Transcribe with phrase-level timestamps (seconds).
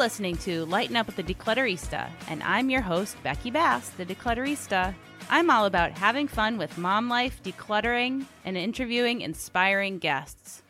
[0.00, 4.94] Listening to Lighten Up with the Declutterista, and I'm your host, Becky Bass, the Declutterista.
[5.28, 10.62] I'm all about having fun with mom life, decluttering, and interviewing inspiring guests.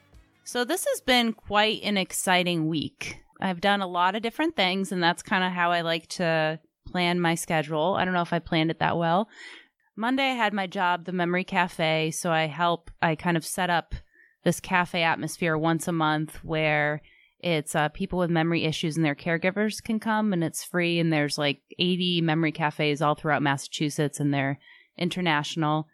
[0.42, 3.18] So, this has been quite an exciting week.
[3.40, 6.58] I've done a lot of different things, and that's kind of how I like to
[6.88, 7.94] plan my schedule.
[7.96, 9.28] I don't know if I planned it that well.
[9.94, 13.70] Monday, I had my job, the Memory Cafe, so I help, I kind of set
[13.70, 13.94] up
[14.42, 17.00] this cafe atmosphere once a month where
[17.42, 20.98] it's uh, people with memory issues and their caregivers can come and it's free.
[20.98, 24.58] And there's like 80 memory cafes all throughout Massachusetts and they're
[24.98, 25.88] international.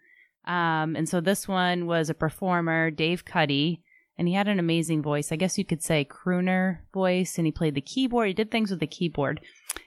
[0.47, 3.83] Um, and so this one was a performer, Dave Cuddy,
[4.19, 5.31] and he had an amazing voice.
[5.31, 7.37] I guess you could say crooner voice.
[7.37, 8.29] And he played the keyboard.
[8.29, 9.41] He did things with the keyboard.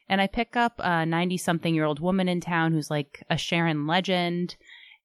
[0.07, 3.37] And I pick up a 90 something year old woman in town who's like a
[3.37, 4.55] Sharon legend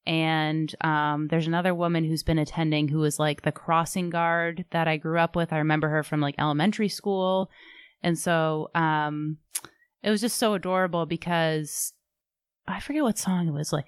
[0.07, 4.87] and um, there's another woman who's been attending who was like the crossing guard that
[4.87, 5.53] I grew up with.
[5.53, 7.51] I remember her from like elementary school.
[8.03, 9.39] And so um,
[10.03, 11.95] it was just so adorable because
[12.69, 13.87] I forget what song it was like.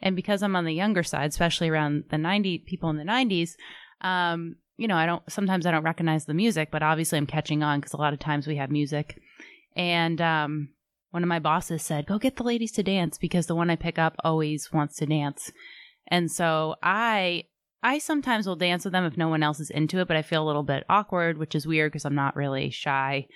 [0.00, 3.52] And because I'm on the younger side, especially around the 90 people in the 90s,
[4.00, 7.62] um, you know, I don't, sometimes I don't recognize the music, but obviously I'm catching
[7.62, 9.20] on because a lot of times we have music.
[9.76, 10.68] And, um,
[11.10, 13.76] one of my bosses said, Go get the ladies to dance because the one I
[13.76, 15.52] pick up always wants to dance.
[16.06, 17.44] And so I
[17.82, 20.22] I sometimes will dance with them if no one else is into it, but I
[20.22, 23.26] feel a little bit awkward, which is weird because I'm not really shy.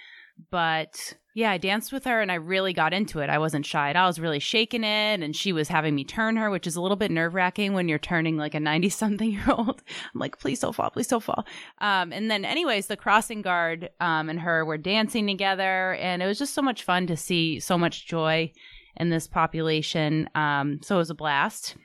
[0.50, 3.30] But yeah, I danced with her and I really got into it.
[3.30, 4.04] I wasn't shy at all.
[4.04, 6.82] I was really shaking it and she was having me turn her, which is a
[6.82, 9.82] little bit nerve wracking when you're turning like a 90 something year old.
[10.14, 11.46] I'm like, please don't fall, please don't fall.
[11.78, 16.26] Um, and then, anyways, the crossing guard um, and her were dancing together and it
[16.26, 18.52] was just so much fun to see so much joy
[18.96, 20.28] in this population.
[20.34, 21.76] Um, so it was a blast.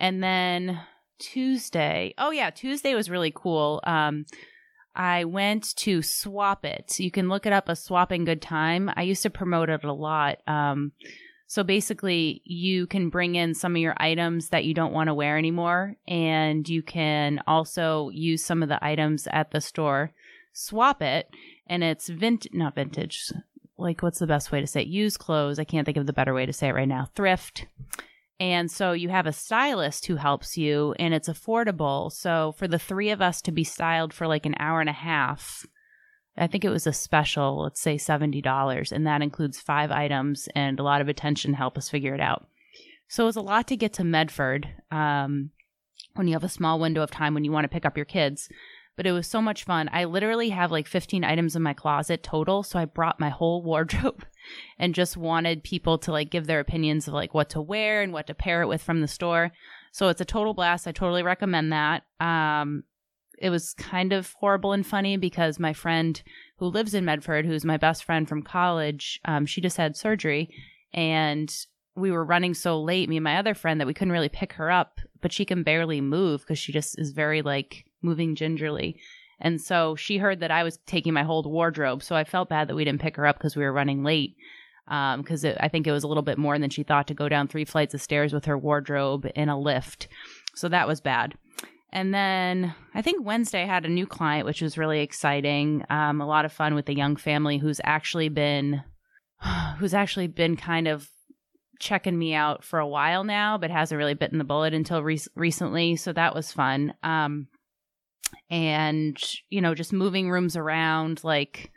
[0.00, 0.80] And then
[1.18, 3.80] Tuesday, oh yeah, Tuesday was really cool.
[4.94, 7.00] I went to Swap It.
[7.00, 8.90] You can look it up a swapping good time.
[8.94, 10.38] I used to promote it a lot.
[10.46, 10.92] Um,
[11.46, 15.14] so basically, you can bring in some of your items that you don't want to
[15.14, 20.12] wear anymore, and you can also use some of the items at the store,
[20.52, 21.28] swap it,
[21.66, 23.30] and it's vint not vintage.
[23.76, 24.88] Like, what's the best way to say it?
[24.88, 25.58] Use clothes.
[25.58, 27.08] I can't think of the better way to say it right now.
[27.14, 27.66] Thrift.
[28.40, 32.10] And so you have a stylist who helps you and it's affordable.
[32.10, 34.94] So for the three of us to be styled for like an hour and a
[34.94, 35.64] half,
[36.36, 38.90] I think it was a special, let's say $70.
[38.90, 42.20] And that includes five items and a lot of attention to help us figure it
[42.20, 42.48] out.
[43.08, 45.50] So it was a lot to get to Medford um,
[46.14, 48.06] when you have a small window of time when you want to pick up your
[48.06, 48.48] kids
[48.96, 49.88] but it was so much fun.
[49.92, 52.62] I literally have like 15 items in my closet total.
[52.62, 54.24] So I brought my whole wardrobe
[54.78, 58.12] and just wanted people to like give their opinions of like what to wear and
[58.12, 59.52] what to pair it with from the store.
[59.92, 60.86] So it's a total blast.
[60.86, 62.04] I totally recommend that.
[62.20, 62.84] Um,
[63.38, 66.22] it was kind of horrible and funny because my friend
[66.58, 70.48] who lives in Medford, who's my best friend from college, um, she just had surgery
[70.92, 71.52] and
[71.96, 74.54] we were running so late, me and my other friend, that we couldn't really pick
[74.54, 79.00] her up, but she can barely move because she just is very like moving gingerly.
[79.40, 82.02] And so she heard that I was taking my whole wardrobe.
[82.02, 84.36] So I felt bad that we didn't pick her up because we were running late.
[84.86, 87.28] Because um, I think it was a little bit more than she thought to go
[87.28, 90.08] down three flights of stairs with her wardrobe in a lift.
[90.54, 91.34] So that was bad.
[91.90, 95.84] And then I think Wednesday I had a new client, which was really exciting.
[95.88, 98.82] Um, a lot of fun with a young family who's actually been,
[99.78, 101.08] who's actually been kind of
[101.78, 105.20] checking me out for a while now, but hasn't really bitten the bullet until re-
[105.34, 105.96] recently.
[105.96, 106.94] So that was fun.
[107.02, 107.48] Um,
[108.50, 109.16] and
[109.50, 111.70] you know just moving rooms around like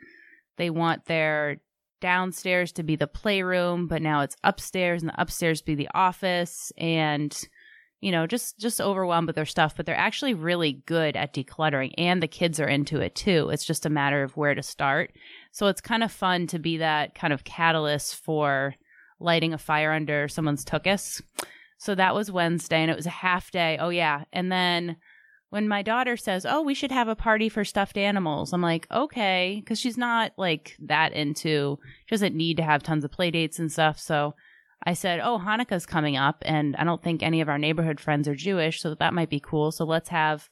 [0.57, 1.57] they want their
[1.99, 6.71] downstairs to be the playroom but now it's upstairs and the upstairs be the office
[6.77, 7.47] and
[8.01, 11.91] you know just just overwhelmed with their stuff but they're actually really good at decluttering
[11.97, 13.49] and the kids are into it too.
[13.49, 15.13] It's just a matter of where to start.
[15.51, 18.75] So it's kind of fun to be that kind of catalyst for
[19.19, 21.21] lighting a fire under someone's tuchus.
[21.79, 23.77] So that was wednesday and it was a half day.
[23.79, 24.25] Oh yeah.
[24.31, 24.97] And then
[25.49, 28.87] when my daughter says, "Oh, we should have a party for stuffed animals," I'm like,
[28.91, 31.79] "Okay," because she's not like that into.
[32.05, 33.97] She doesn't need to have tons of play dates and stuff.
[33.99, 34.35] So
[34.83, 38.27] I said, "Oh, Hanukkah's coming up, and I don't think any of our neighborhood friends
[38.27, 39.71] are Jewish, so that might be cool.
[39.71, 40.49] So let's have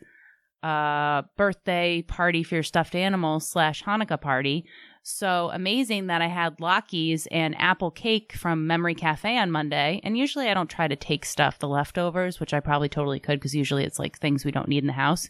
[0.63, 4.65] a birthday party for your stuffed animals slash Hanukkah party."
[5.07, 10.01] So amazing that I had Latkes and apple cake from Memory Cafe on Monday.
[10.03, 13.39] And usually I don't try to take stuff, the leftovers, which I probably totally could
[13.39, 15.29] because usually it's like things we don't need in the house.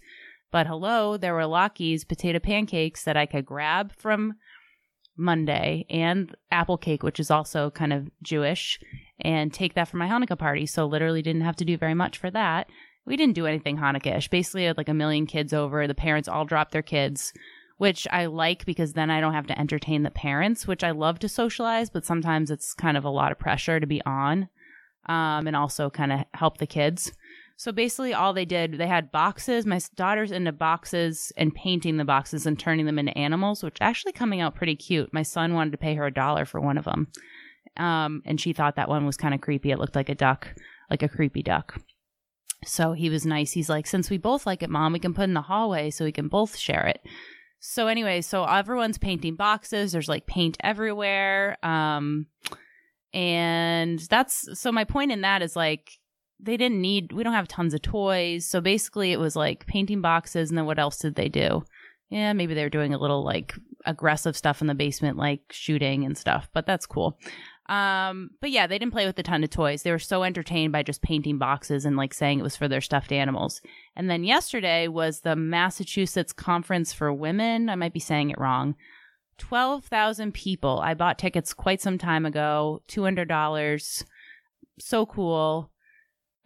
[0.50, 4.36] But hello, there were Latkes potato pancakes that I could grab from
[5.18, 8.80] Monday and apple cake, which is also kind of Jewish,
[9.20, 10.66] and take that for my Hanukkah party.
[10.66, 12.68] So literally didn't have to do very much for that.
[13.06, 14.30] we didn't do anything Hanukkah-ish.
[14.30, 15.86] Basically, I had like a million kids over.
[15.86, 17.34] The parents all dropped their kids,
[17.78, 21.20] which I like because then I don't have to entertain the parents, which I love
[21.20, 24.50] to socialize, but sometimes it's kind of a lot of pressure to be on
[25.08, 27.12] um, and also kind of help the kids.
[27.58, 29.66] So basically, all they did, they had boxes.
[29.66, 34.12] My daughter's into boxes and painting the boxes and turning them into animals, which actually
[34.12, 35.14] coming out pretty cute.
[35.14, 37.08] My son wanted to pay her a dollar for one of them.
[37.78, 39.72] Um, and she thought that one was kind of creepy.
[39.72, 40.54] It looked like a duck,
[40.90, 41.80] like a creepy duck.
[42.66, 43.52] So he was nice.
[43.52, 46.04] He's like, since we both like it, mom, we can put in the hallway so
[46.04, 47.02] we can both share it.
[47.68, 49.92] So anyway, so everyone's painting boxes.
[49.92, 51.58] There's like paint everywhere.
[51.64, 52.28] Um,
[53.14, 55.92] and that's so my point in that is like
[56.40, 60.02] they didn't need we don't have tons of toys so basically it was like painting
[60.02, 61.64] boxes and then what else did they do
[62.10, 66.04] yeah maybe they were doing a little like aggressive stuff in the basement like shooting
[66.04, 67.18] and stuff but that's cool
[67.68, 70.72] um but yeah they didn't play with a ton of toys they were so entertained
[70.72, 73.60] by just painting boxes and like saying it was for their stuffed animals
[73.96, 78.76] and then yesterday was the massachusetts conference for women i might be saying it wrong
[79.38, 80.80] 12,000 people.
[80.82, 84.04] I bought tickets quite some time ago, $200.
[84.80, 85.72] So cool.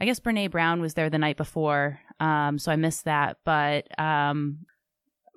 [0.01, 3.38] I guess Brene Brown was there the night before, um, so I missed that.
[3.44, 4.60] But um,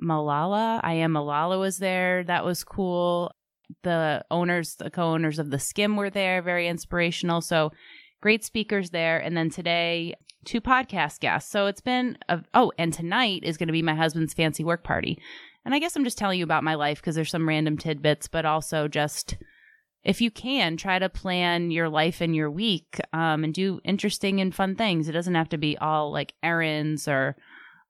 [0.00, 2.22] Malala, I am Malala was there.
[2.24, 3.32] That was cool.
[3.82, 7.40] The owners, the co owners of the Skimm were there, very inspirational.
[7.40, 7.72] So
[8.20, 9.18] great speakers there.
[9.18, 10.14] And then today,
[10.44, 11.50] two podcast guests.
[11.50, 14.84] So it's been, a, oh, and tonight is going to be my husband's fancy work
[14.84, 15.18] party.
[15.64, 18.28] And I guess I'm just telling you about my life because there's some random tidbits,
[18.28, 19.36] but also just
[20.04, 24.40] if you can, try to plan your life and your week um, and do interesting
[24.40, 25.08] and fun things.
[25.08, 27.36] It doesn't have to be all like errands or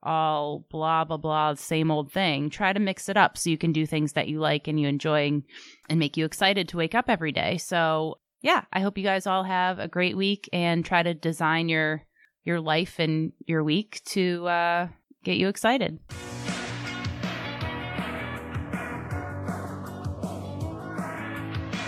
[0.02, 2.50] all blah, blah, blah, same old thing.
[2.50, 4.88] Try to mix it up so you can do things that you like and you
[4.88, 5.42] enjoy
[5.88, 7.58] and make you excited to wake up every day.
[7.58, 11.68] So, yeah, I hope you guys all have a great week and try to design
[11.68, 12.02] your
[12.44, 14.88] your life and your week to uh,
[15.22, 16.00] get you excited.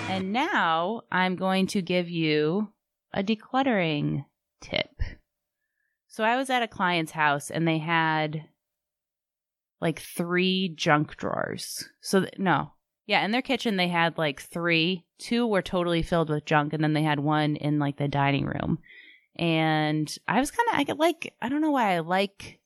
[0.09, 2.69] And now I'm going to give you
[3.13, 4.25] a decluttering
[4.61, 4.94] tip.
[6.15, 8.45] So I was at a client's house and they had
[9.81, 11.89] like three junk drawers.
[12.01, 12.71] So, th- no.
[13.05, 15.05] Yeah, in their kitchen, they had like three.
[15.19, 18.47] Two were totally filled with junk, and then they had one in like the dining
[18.47, 18.79] room.
[19.35, 22.61] And I was kind of, I like, I don't know why I like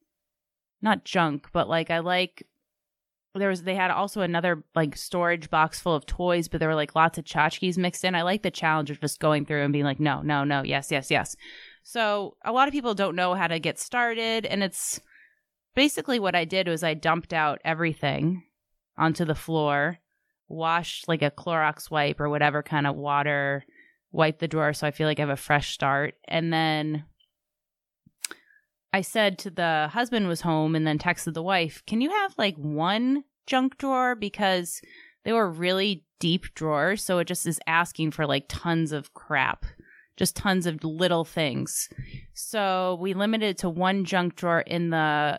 [0.83, 2.47] not junk, but like I like
[3.35, 6.75] there was they had also another like storage box full of toys, but there were
[6.75, 8.15] like lots of tchotchkes mixed in.
[8.15, 10.91] I like the challenge of just going through and being like, no, no, no, yes,
[10.91, 11.35] yes, yes.
[11.91, 15.01] So a lot of people don't know how to get started, and it's
[15.75, 18.43] basically what I did was I dumped out everything
[18.99, 19.97] onto the floor,
[20.49, 23.65] washed like a Clorox wipe or whatever kind of water,
[24.13, 27.05] wiped the drawer so I feel like I have a fresh start, and then
[28.93, 32.35] I said to the husband was home and then texted the wife, "Can you have
[32.37, 34.83] like one junk drawer because
[35.25, 39.65] they were really deep drawers, so it just is asking for like tons of crap."
[40.19, 41.89] Just tons of little things.
[42.35, 45.39] So we limited to one junk drawer in the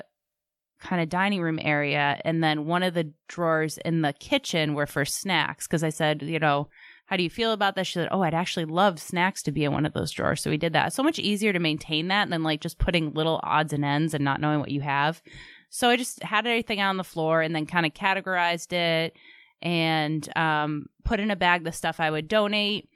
[0.79, 4.85] kind of dining room area and then one of the drawers in the kitchen were
[4.85, 6.69] for snacks because I said, you know,
[7.05, 7.87] how do you feel about this?
[7.87, 10.41] She said, Oh, I'd actually love snacks to be in one of those drawers.
[10.41, 10.93] So we did that.
[10.93, 14.23] So much easier to maintain that than like just putting little odds and ends and
[14.23, 15.21] not knowing what you have.
[15.69, 19.15] So I just had everything on the floor and then kind of categorized it
[19.61, 22.89] and um, put in a bag the stuff I would donate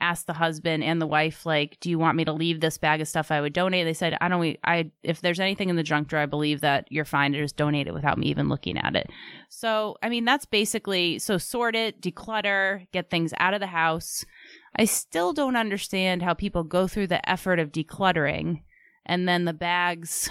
[0.00, 3.00] asked the husband and the wife like do you want me to leave this bag
[3.00, 3.84] of stuff i would donate?
[3.84, 6.86] They said i don't i if there's anything in the junk drawer i believe that
[6.90, 9.08] you're fine to just donate it without me even looking at it.
[9.48, 14.24] So i mean that's basically so sort it declutter get things out of the house.
[14.76, 18.62] I still don't understand how people go through the effort of decluttering
[19.06, 20.30] and then the bags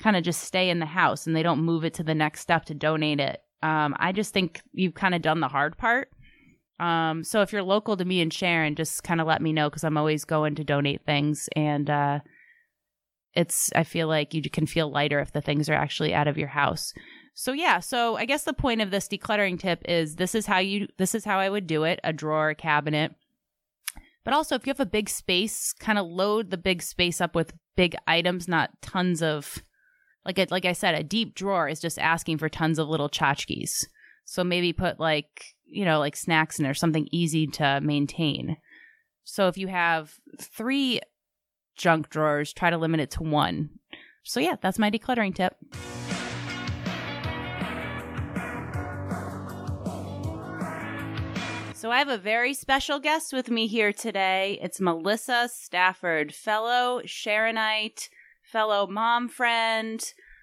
[0.00, 2.40] kind of just stay in the house and they don't move it to the next
[2.40, 3.42] step to donate it.
[3.62, 6.08] Um, i just think you've kind of done the hard part
[6.82, 9.70] um, so if you're local to me and Sharon, just kind of let me know
[9.70, 12.18] because I'm always going to donate things, and uh,
[13.34, 16.36] it's I feel like you can feel lighter if the things are actually out of
[16.36, 16.92] your house.
[17.34, 20.58] So yeah, so I guess the point of this decluttering tip is this is how
[20.58, 23.14] you this is how I would do it: a drawer, a cabinet.
[24.24, 27.36] But also, if you have a big space, kind of load the big space up
[27.36, 29.62] with big items, not tons of
[30.26, 33.08] like a, like I said, a deep drawer is just asking for tons of little
[33.08, 33.84] tchotchkes.
[34.24, 38.56] So maybe put like you know, like snacks in there, something easy to maintain.
[39.24, 41.00] So if you have three
[41.76, 43.70] junk drawers, try to limit it to one.
[44.22, 45.56] So yeah, that's my decluttering tip.
[51.74, 54.56] So I have a very special guest with me here today.
[54.62, 58.08] It's Melissa Stafford, fellow Sharonite,
[58.44, 60.00] fellow mom friend,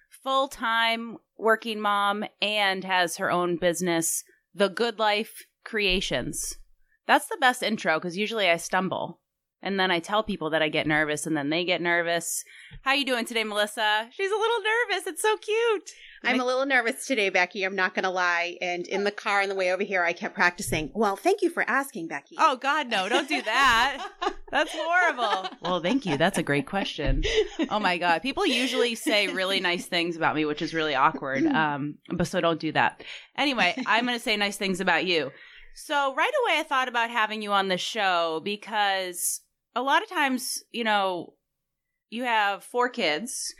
[0.09, 6.57] full time working mom, and has her own business, The Good Life Creations.
[7.05, 9.19] That's the best intro because usually I stumble.
[9.61, 12.45] And then I tell people that I get nervous and then they get nervous.
[12.83, 14.07] How you doing today, Melissa?
[14.11, 15.07] She's a little nervous.
[15.07, 15.91] It's so cute.
[16.23, 17.63] I'm a little nervous today, Becky.
[17.63, 18.57] I'm not going to lie.
[18.61, 20.91] And in the car on the way over here, I kept practicing.
[20.93, 22.35] Well, thank you for asking, Becky.
[22.37, 23.07] Oh, God, no.
[23.09, 24.05] Don't do that.
[24.51, 25.49] That's horrible.
[25.61, 26.17] Well, thank you.
[26.17, 27.23] That's a great question.
[27.69, 28.21] Oh, my God.
[28.21, 31.45] People usually say really nice things about me, which is really awkward.
[31.45, 33.03] Um, but so don't do that.
[33.37, 35.31] Anyway, I'm going to say nice things about you.
[35.75, 39.41] So right away, I thought about having you on the show because
[39.75, 41.33] a lot of times, you know,
[42.09, 43.53] you have four kids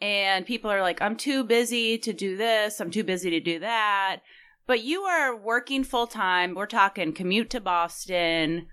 [0.00, 3.60] and people are like, I'm too busy to do this, I'm too busy to do
[3.60, 4.20] that.
[4.66, 6.54] But you are working full time.
[6.54, 8.66] We're talking commute to Boston,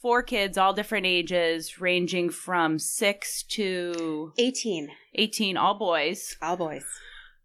[0.00, 4.88] four kids, all different ages, ranging from six to 18.
[5.14, 6.36] 18, all boys.
[6.42, 6.84] All boys.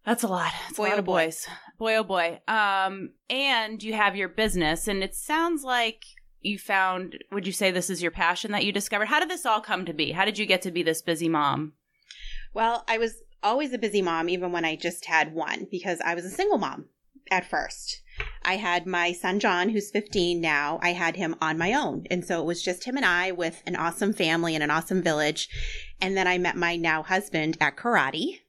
[0.04, 0.52] That's a lot.
[0.68, 1.24] It's Boy, a lot oh of boy.
[1.26, 1.46] boys.
[1.78, 2.40] Boy, oh boy.
[2.48, 6.02] Um, and you have your business, and it sounds like
[6.42, 7.18] you found.
[7.30, 9.06] Would you say this is your passion that you discovered?
[9.06, 10.12] How did this all come to be?
[10.12, 11.72] How did you get to be this busy mom?
[12.54, 16.14] Well, I was always a busy mom, even when I just had one, because I
[16.14, 16.86] was a single mom
[17.30, 18.02] at first.
[18.42, 20.78] I had my son John, who's 15 now.
[20.82, 22.04] I had him on my own.
[22.10, 25.02] And so it was just him and I with an awesome family and an awesome
[25.02, 25.48] village.
[26.00, 28.40] And then I met my now husband at karate.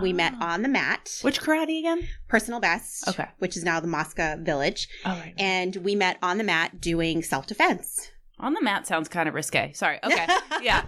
[0.00, 0.44] We met Oh.
[0.46, 2.08] on the mat, Which karate again?
[2.28, 3.26] personal best, Okay.
[3.38, 4.88] which is now the Mosca Village.
[5.04, 5.34] All right.
[5.38, 8.10] And we met on the mat doing self defense.
[8.38, 9.72] On the mat sounds kind of risque.
[9.72, 9.98] Sorry.
[10.02, 10.26] Okay.
[10.62, 10.84] Yeah.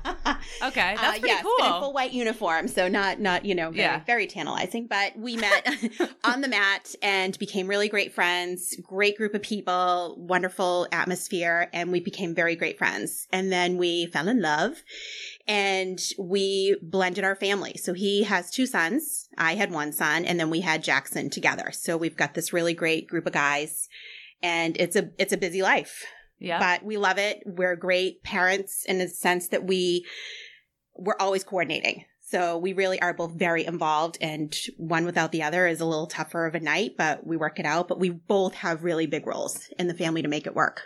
[0.63, 0.95] Okay.
[0.95, 1.93] That's uh, pretty yes, but in full cool.
[1.93, 4.05] white uniform, so not not you know very, Yeah.
[4.05, 4.87] very tantalizing.
[4.87, 5.67] But we met
[6.25, 8.77] on the mat and became really great friends.
[8.85, 13.27] Great group of people, wonderful atmosphere, and we became very great friends.
[13.33, 14.83] And then we fell in love,
[15.47, 17.77] and we blended our family.
[17.77, 19.29] So he has two sons.
[19.37, 21.71] I had one son, and then we had Jackson together.
[21.73, 23.89] So we've got this really great group of guys,
[24.43, 26.05] and it's a it's a busy life
[26.39, 26.59] Yeah.
[26.59, 27.43] but we love it.
[27.47, 30.07] We're great parents in the sense that we
[30.97, 32.05] we're always coordinating.
[32.27, 36.07] So we really are both very involved and one without the other is a little
[36.07, 39.27] tougher of a night, but we work it out, but we both have really big
[39.27, 40.83] roles in the family to make it work.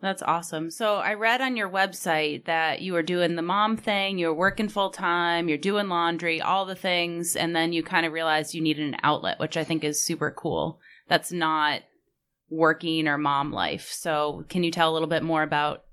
[0.00, 0.70] That's awesome.
[0.70, 4.68] So I read on your website that you were doing the mom thing, you're working
[4.68, 8.60] full time, you're doing laundry, all the things, and then you kind of realized you
[8.60, 10.78] needed an outlet, which I think is super cool.
[11.08, 11.82] That's not
[12.48, 13.90] working or mom life.
[13.90, 15.84] So can you tell a little bit more about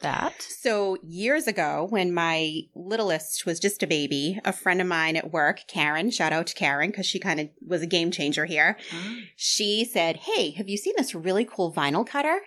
[0.00, 0.42] that?
[0.42, 5.32] So years ago, when my littlest was just a baby, a friend of mine at
[5.32, 8.76] work, Karen, shout out to Karen because she kind of was a game changer here.
[8.92, 9.16] Oh.
[9.36, 12.40] she said, Hey, have you seen this really cool vinyl cutter?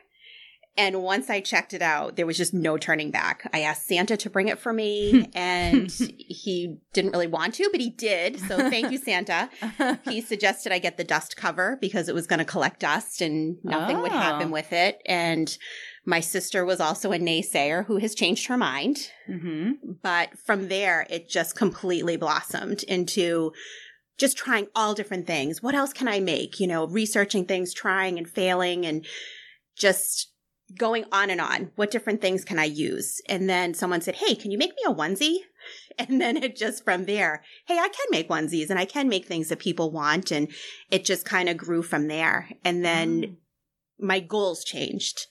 [0.77, 3.50] And once I checked it out, there was just no turning back.
[3.53, 7.79] I asked Santa to bring it for me, and he didn't really want to, but
[7.79, 8.39] he did.
[8.41, 9.50] So thank you, Santa.
[10.03, 13.58] He suggested I get the dust cover because it was going to collect dust and
[13.63, 14.20] nothing would Oh.
[14.20, 15.01] happen with it.
[15.05, 15.58] And
[16.05, 19.12] my sister was also a naysayer who has changed her mind.
[19.27, 19.72] hmm
[20.03, 23.53] But from there, it just completely blossomed into
[24.17, 25.63] just trying all different things.
[25.63, 26.60] What else can I make?
[26.60, 29.05] You know, researching things, trying and failing, and
[29.77, 30.32] just
[30.77, 31.72] going on and on.
[31.75, 33.22] What different things can I use?
[33.27, 35.38] And then someone said, Hey, can you make me a onesie?
[35.98, 39.25] And then it just from there, Hey, I can make onesies and I can make
[39.25, 40.29] things that people want.
[40.29, 40.50] And
[40.91, 42.50] it just kind of grew from there.
[42.63, 43.36] And then mm.
[43.98, 45.25] my goals changed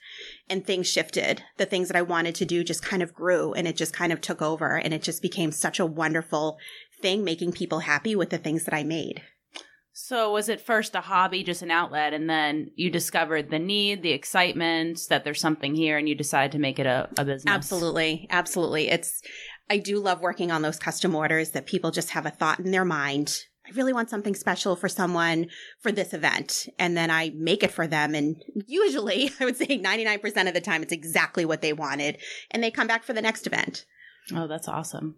[0.49, 1.43] and things shifted.
[1.59, 4.13] The things that I wanted to do just kind of grew and it just kind
[4.13, 6.59] of took over and it just became such a wonderful
[7.01, 9.23] thing making people happy with the things that I made.
[9.97, 14.03] So was it first a hobby, just an outlet, and then you discovered the need,
[14.03, 17.55] the excitement that there's something here, and you decide to make it a, a business?
[17.55, 18.27] Absolutely.
[18.29, 18.89] Absolutely.
[18.89, 19.23] It's,
[19.71, 22.73] I do love working on those custom orders that people just have a thought in
[22.73, 23.45] their mind.
[23.65, 25.47] I really want something special for someone
[25.79, 26.67] for this event.
[26.77, 28.17] And then I make it for them.
[28.17, 32.19] And usually I would say 99% of the time it's exactly what they wanted.
[32.51, 33.87] And they come back for the next event.
[34.35, 35.17] Oh, that's awesome.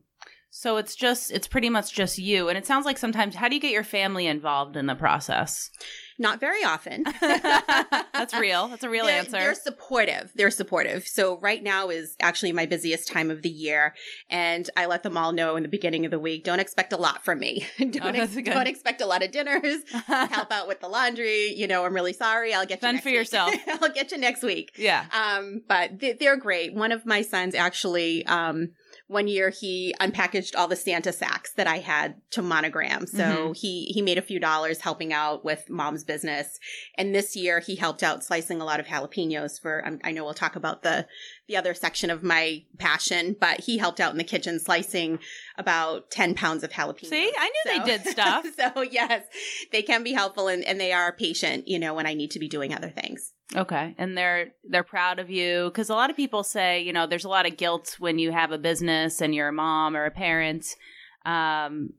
[0.59, 3.55] So it's just it's pretty much just you and it sounds like sometimes how do
[3.55, 5.71] you get your family involved in the process?
[6.19, 7.05] Not very often.
[7.21, 8.69] That's real.
[8.69, 9.33] That's a real they're, answer.
[9.33, 10.33] They're supportive.
[10.35, 11.07] They're supportive.
[11.07, 13.95] So right now is actually my busiest time of the year,
[14.31, 16.43] and I let them all know in the beginning of the week.
[16.45, 17.67] Don't expect a lot from me.
[17.79, 19.83] don't, Oh, ex- don't expect a lot of dinners.
[20.07, 21.53] Help out with the laundry.
[21.55, 22.55] You know, I'm really sorry.
[22.55, 23.17] I'll get you Fend next for week.
[23.19, 23.55] yourself.
[23.83, 24.73] I'll get you next week.
[24.79, 25.05] yeah.
[25.13, 26.73] Um, but they- they're great.
[26.73, 28.71] One of my sons actually, um,
[29.09, 33.07] one year he unpackaged all the Santa sacks that I had to monogram.
[33.07, 33.23] So
[33.53, 33.57] Mhm.
[33.57, 36.59] he he made a few dollars helping out with mom's business.
[36.97, 39.87] And this year he helped out slicing a lot of jalapenos for.
[39.87, 41.07] Um, I know we'll talk about the
[41.49, 45.21] the other section of my passion, but he helped out in the kitchen slicing
[45.57, 47.07] about 10 pounds of jalapenos.
[47.11, 48.45] See, I knew So- they did stuff.
[48.59, 49.23] so yes,
[49.71, 52.41] they can be helpful and, and they are patient, you know, when I need to
[52.41, 53.33] be doing other things.
[53.55, 57.07] Okay, and they're they're proud of you because a lot of people say you know
[57.07, 60.05] there's a lot of guilt when you have a business and you're a mom or
[60.05, 60.67] a parent.
[61.25, 61.91] Um,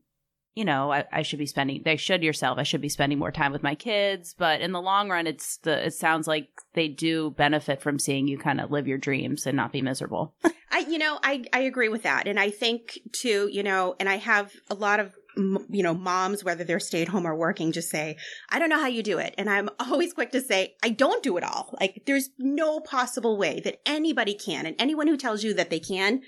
[0.55, 1.83] you know, I, I should be spending.
[1.85, 2.57] They should yourself.
[2.57, 4.33] I should be spending more time with my kids.
[4.35, 5.85] But in the long run, it's the.
[5.85, 9.55] It sounds like they do benefit from seeing you kind of live your dreams and
[9.55, 10.33] not be miserable.
[10.71, 12.27] I, you know, I, I agree with that.
[12.27, 16.43] And I think too, you know, and I have a lot of, you know, moms,
[16.43, 18.17] whether they're stay at home or working, just say,
[18.49, 19.35] I don't know how you do it.
[19.37, 21.75] And I'm always quick to say, I don't do it all.
[21.79, 24.65] Like there's no possible way that anybody can.
[24.65, 26.21] And anyone who tells you that they can,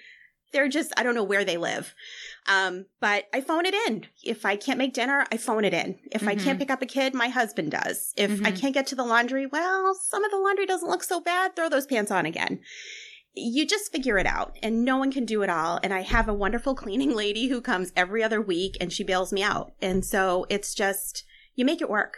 [0.52, 1.94] they're just, I don't know where they live.
[2.48, 4.06] Um, but I phone it in.
[4.24, 6.00] If I can't make dinner, I phone it in.
[6.12, 6.44] If I Mhm.
[6.44, 8.14] can't pick up a kid, my husband does.
[8.18, 8.60] If I Mhm.
[8.60, 11.56] can't get to the laundry, well, some of the laundry doesn't look so bad.
[11.56, 12.62] Throw those pants on again
[13.34, 15.80] you just figure it out and no one can do it all.
[15.84, 19.32] And i have a wonderful cleaning lady who comes every other week and she bails
[19.32, 19.74] me out.
[19.82, 21.24] And so it's just
[21.56, 22.18] you make it work.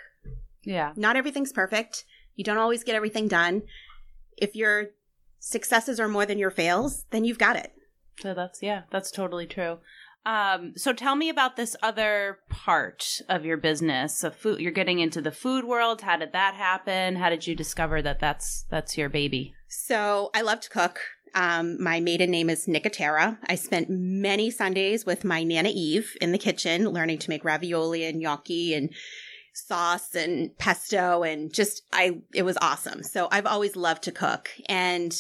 [0.64, 2.06] Yeah, not everything's perfect.
[2.36, 3.64] You don't always get everything done.
[4.38, 4.88] If your
[5.40, 7.74] successes are more than your fails then you've got it.
[8.22, 9.80] So that's yeah, that's totally true.
[10.26, 14.24] Um, so tell me about this other part of your business.
[14.24, 16.02] Of food, you're getting into the food world.
[16.02, 17.16] How did that happen?
[17.16, 19.54] How did you discover that that's that's your baby?
[19.68, 21.00] So I love to cook.
[21.34, 23.38] Um, my maiden name is Nicotera.
[23.48, 28.04] I spent many Sundays with my Nana Eve in the kitchen, learning to make ravioli
[28.04, 28.90] and gnocchi and
[29.54, 33.04] sauce and pesto and just I it was awesome.
[33.04, 34.50] So I've always loved to cook.
[34.68, 35.16] And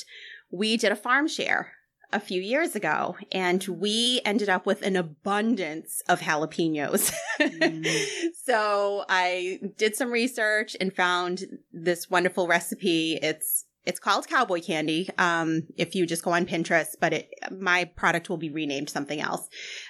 [0.52, 1.72] we did a farm share
[2.14, 7.14] a few years ago and we ended up with an abundance of jalapenos.
[7.40, 7.88] Mm.
[8.46, 13.20] so I did some research and found this wonderful recipe.
[13.22, 15.10] It's it's called cowboy candy.
[15.18, 19.20] Um, if you just go on Pinterest, but it my product will be renamed something
[19.20, 19.48] else.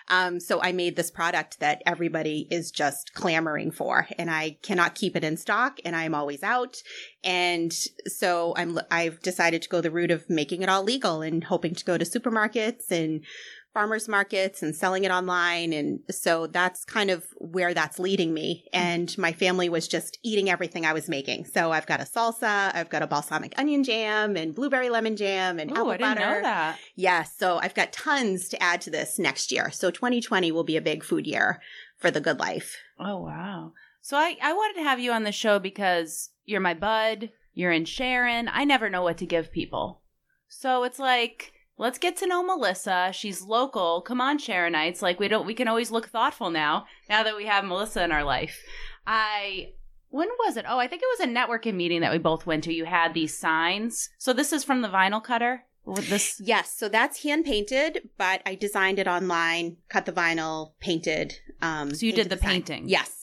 [0.08, 4.96] Um, so I made this product that everybody is just clamoring for, and I cannot
[4.96, 6.82] keep it in stock, and I'm always out.
[7.24, 7.74] And
[8.08, 11.76] so I'm I've decided to go the route of making it all legal and hoping
[11.76, 13.26] to go to supermarkets and
[13.74, 18.66] farmers markets and selling it online and so that's kind of where that's leading me
[18.74, 18.86] mm-hmm.
[18.88, 22.74] and my family was just eating everything i was making so i've got a salsa
[22.76, 26.16] i've got a balsamic onion jam and blueberry lemon jam and Oh, apple I didn't
[26.16, 26.80] butter know that.
[26.96, 30.76] yes so i've got tons to add to this next year so 2020 will be
[30.78, 31.62] a big food year
[31.98, 33.72] for the good life Oh wow.
[34.02, 37.32] So I I wanted to have you on the show because you're my bud.
[37.56, 38.48] You're in Sharon.
[38.52, 40.02] I never know what to give people.
[40.48, 43.12] So it's like let's get to know Melissa.
[43.14, 44.02] She's local.
[44.02, 45.02] Come on, Sharonites.
[45.02, 46.86] Like we don't we can always look thoughtful now.
[47.10, 48.58] Now that we have Melissa in our life.
[49.06, 49.74] I
[50.10, 50.66] when was it?
[50.68, 52.74] Oh, I think it was a networking meeting that we both went to.
[52.74, 54.10] You had these signs.
[54.18, 55.64] So this is from the vinyl cutter.
[55.84, 60.74] With this yes so that's hand painted but i designed it online cut the vinyl
[60.80, 62.50] painted um So you did the sign.
[62.50, 62.88] painting?
[62.88, 63.18] yes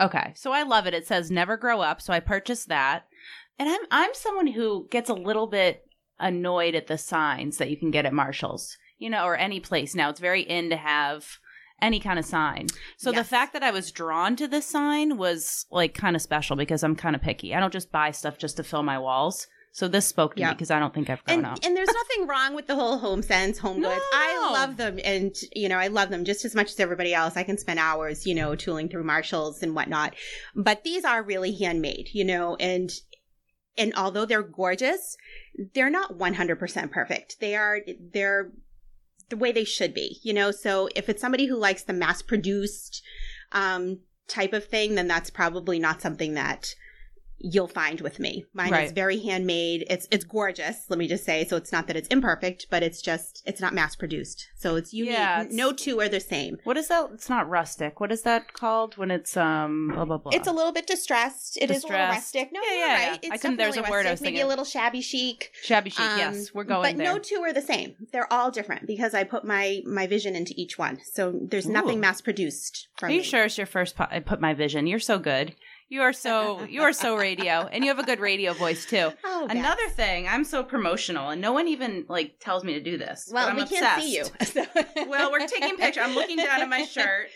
[0.00, 0.32] Okay.
[0.36, 0.94] So I love it.
[0.94, 2.00] It says never grow up.
[2.02, 3.06] So I purchased that.
[3.58, 5.83] And I'm I'm someone who gets a little bit
[6.20, 9.94] annoyed at the signs that you can get at Marshall's, you know, or any place
[9.94, 10.08] now.
[10.10, 11.38] It's very in to have
[11.82, 12.66] any kind of sign.
[12.96, 16.56] So the fact that I was drawn to this sign was like kind of special
[16.56, 17.54] because I'm kind of picky.
[17.54, 19.46] I don't just buy stuff just to fill my walls.
[19.72, 20.50] So this spoke to Yeah.
[20.50, 21.58] me because I don't think I've grown and up.
[21.64, 25.00] and there's nothing wrong with the whole home sense home No, goods i love them
[25.04, 27.80] and you know i love them just as much as everybody else i can spend
[27.80, 30.14] hours you know tooling through marshalls and whatnot
[30.54, 32.92] but these are really handmade you know and
[33.76, 35.16] and although they're gorgeous
[35.74, 37.40] they're not 100% perfect.
[37.40, 37.80] They are
[38.12, 38.50] they're
[39.30, 40.50] the way they should be you know?
[40.50, 43.02] So if it's somebody who likes the mass produced
[43.52, 46.74] um type of thing then that's probably not something that
[47.38, 48.44] you'll find with me.
[48.54, 49.84] Mine is very handmade.
[49.90, 51.44] It's it's gorgeous, let me just say.
[51.44, 54.48] So it's not that it's imperfect, but it's just it's not mass produced.
[54.56, 55.12] So it's unique.
[55.12, 56.58] Yeah, it's- no two are the same.
[56.64, 57.10] what is that?
[57.12, 58.00] It's not rustic.
[58.00, 60.32] What is that called when it's um blah blah blah?
[60.34, 61.56] It's a little bit distressed.
[61.58, 62.14] It is a little Distressed.
[62.34, 62.48] rustic.
[62.52, 63.00] No, Yeah, yeah, right.
[63.12, 63.16] yeah.
[63.22, 65.50] It's I couldn't- there's a word I rustic, was maybe a little shabby chic.
[65.62, 66.00] shabby chic.
[66.00, 67.12] Um, yes, we're going But there.
[67.12, 67.94] no two are the same.
[68.12, 70.98] They're all different because I put my my vision into each one.
[71.12, 73.24] So there's nothing mass produced from Are you me.
[73.24, 73.96] sure it's your first?
[73.96, 74.86] Po- I put my vision.
[74.86, 75.54] You're so good.
[75.94, 79.12] You are so you are so radio, and you have a good radio voice too.
[79.24, 79.56] Oh, yes.
[79.56, 83.30] Another thing, I'm so promotional, and no one even like tells me to do this.
[83.32, 84.24] Well, I'm we can't see you.
[84.44, 84.64] So-
[85.06, 86.02] well, we're taking pictures.
[86.04, 87.28] I'm looking down at my shirt,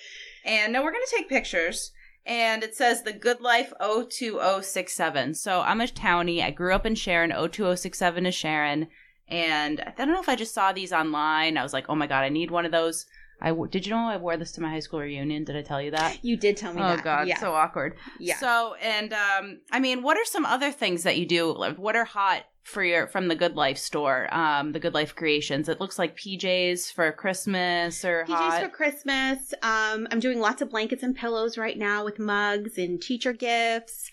[0.45, 1.93] and no, we're gonna take pictures.
[2.27, 5.35] And it says the Good Life 02067.
[5.35, 6.43] So I'm a townie.
[6.43, 7.31] I grew up in Sharon.
[7.31, 8.89] 02067 is Sharon.
[9.29, 11.57] And I don't know if I just saw these online.
[11.57, 13.07] I was like, oh my God, I need one of those.
[13.41, 15.45] I w- did you know I wore this to my high school reunion?
[15.45, 16.19] Did I tell you that?
[16.25, 17.05] You did tell me Oh that.
[17.05, 17.39] god, yeah.
[17.39, 17.97] so awkward.
[18.19, 18.37] yeah.
[18.39, 21.53] So, and um, I mean, what are some other things that you do?
[21.57, 24.29] Like, What are hot for your from the Good Life store?
[24.35, 25.69] Um, the Good Life Creations.
[25.69, 28.63] It looks like PJs for Christmas or PJs hot.
[28.63, 29.55] for Christmas.
[29.63, 34.11] Um, I'm doing lots of blankets and pillows right now with mugs and teacher gifts.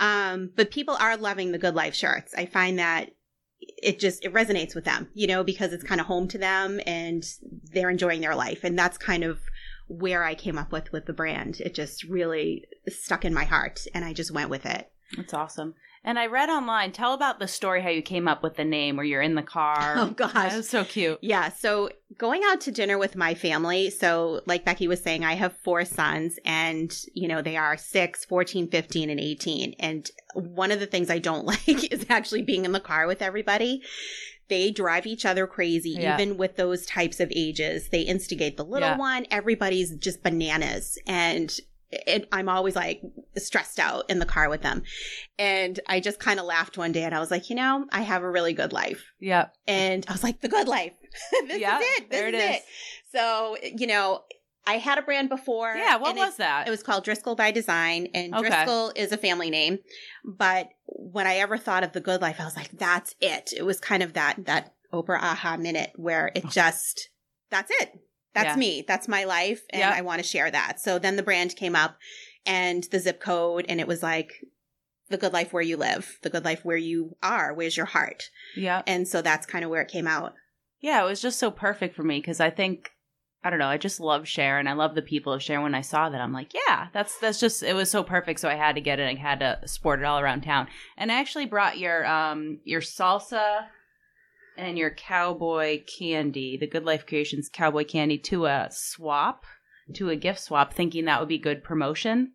[0.00, 2.32] Um, but people are loving the Good Life shirts.
[2.36, 3.10] I find that
[3.60, 6.80] it just it resonates with them, you know, because it's kind of home to them
[6.86, 7.26] and
[7.72, 9.40] they're enjoying their life, and that's kind of
[9.88, 11.60] where I came up with with the brand.
[11.60, 14.90] It just really stuck in my heart, and I just went with it.
[15.16, 15.74] That's awesome.
[16.04, 16.92] And I read online.
[16.92, 19.42] Tell about the story how you came up with the name, where you're in the
[19.42, 19.94] car.
[19.96, 21.18] Oh gosh, That was so cute.
[21.22, 21.50] Yeah.
[21.50, 23.90] So going out to dinner with my family.
[23.90, 28.24] So, like Becky was saying, I have four sons, and, you know, they are 6,
[28.24, 29.74] 14, 15, and 18.
[29.78, 33.20] And one of the things I don't like is actually being in the car with
[33.22, 33.82] everybody.
[34.48, 36.14] They drive each other crazy, Yeah.
[36.14, 37.90] even with those types of ages.
[37.90, 38.96] They instigate the little Yeah.
[38.96, 39.26] one.
[39.30, 40.96] Everybody's just bananas.
[41.06, 41.54] And
[41.90, 43.00] it, I'm always like
[43.36, 44.82] stressed out in the car with them.
[45.38, 48.02] And I just kind of laughed one day and I was like, you know, I
[48.02, 49.54] have a really good life Yep.
[49.66, 50.92] and I was like, the good life.
[51.46, 52.10] this Yeah, is it.
[52.10, 52.54] This there is it it.
[52.56, 52.62] is.
[53.12, 54.22] So, you know,
[54.66, 55.74] I had a brand before.
[55.74, 55.96] Yeah.
[55.96, 56.66] What was it, that?
[56.68, 58.48] It was called Driscoll by Design, and Okay.
[58.50, 59.78] Driscoll is a family name.
[60.26, 63.54] But when I ever thought of the good life, I was like, that's it.
[63.56, 66.48] It was kind of that that Oprah aha minute where it oh.
[66.50, 67.08] just
[67.50, 67.92] that's it.
[68.42, 68.56] That's Yeah.
[68.56, 68.84] me.
[68.86, 69.90] That's my life, and Yeah.
[69.94, 70.80] I want to share that.
[70.80, 71.96] So then the brand came up,
[72.46, 74.32] and the zip code, and it was like
[75.08, 77.52] the good life where you live, the good life where you are.
[77.54, 78.30] Where's your heart?
[78.56, 78.82] yeah.
[78.86, 80.34] And so that's kind of where it came out.
[80.80, 82.90] Yeah, it was just so perfect for me because I think
[83.42, 84.66] I don't know, I just love Sharon.
[84.66, 85.62] I love the people of Sharon.
[85.62, 88.40] When I saw that, I'm like, yeah, that's that's just it was so perfect.
[88.40, 89.04] So I had to get it.
[89.08, 90.66] I had to sport it all around town.
[90.96, 93.66] And I actually brought your um your salsa
[94.58, 99.46] and your cowboy candy, the Good Life Creations cowboy candy, to a swap,
[99.94, 102.32] to a gift swap, thinking that would be good promotion.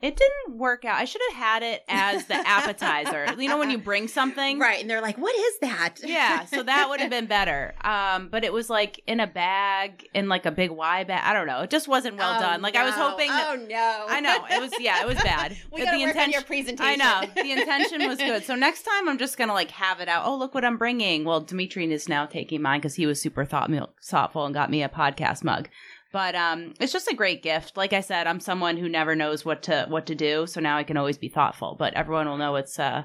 [0.00, 0.96] It didn't work out.
[0.96, 3.34] I should have had it as the appetizer.
[3.36, 4.80] you know when you bring something, Right.
[4.80, 5.96] And they're like, what is that?
[6.04, 7.74] yeah, so that would have been better.
[7.82, 11.22] Um, but it was like in a bag, in like a big Y bag.
[11.24, 11.60] I don't know.
[11.62, 12.62] It just wasn't well Oh, done.
[12.62, 13.48] Like I was hoping that.
[13.50, 14.04] Oh, no.
[14.08, 14.72] I know it was.
[14.78, 15.56] Yeah, it was bad.
[15.72, 16.32] we gotta the work intention.
[16.32, 17.00] your presentation.
[17.00, 18.44] I know the intention was good.
[18.44, 20.26] So next time I'm just gonna like have it out.
[20.26, 21.24] Oh, look what I'm bringing.
[21.24, 23.70] Well, Dimitri is now taking mine because he was super thought
[24.02, 25.68] thoughtful and got me a podcast mug.
[26.10, 27.76] But um, it's just a great gift.
[27.76, 30.78] Like I said, I'm someone who never knows what to what to do, so now
[30.78, 31.76] I can always be thoughtful.
[31.78, 33.04] But everyone will know it's uh,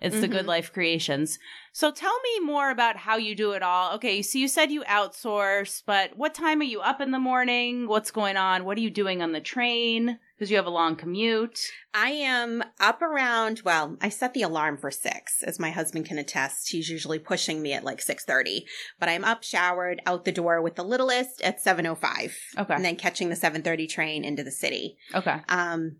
[0.00, 0.48] it's the Good Mhm.
[0.48, 1.38] Life Creations.
[1.72, 3.94] So tell me more about how you do it all.
[3.94, 7.88] Okay, so you said you outsource, but what time are you up in the morning?
[7.88, 8.64] What's going on?
[8.64, 10.18] What are you doing on the train?
[10.44, 11.58] Because you have a long commute.
[11.94, 16.18] I am up around, well, I set the alarm for six, as my husband can
[16.18, 16.68] attest.
[16.68, 18.64] He's usually pushing me at like 6.30.
[19.00, 22.34] But I'm up, showered, out the door with the littlest at 7.05.
[22.58, 22.74] Okay.
[22.74, 24.98] And then catching the 7.30 train into the city.
[25.14, 25.40] Okay.
[25.48, 25.96] Um,